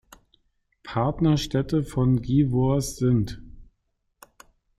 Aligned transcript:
Partnerstädte 0.81 1.83
von 1.83 2.23
Givors 2.23 2.95
sind 2.97 3.39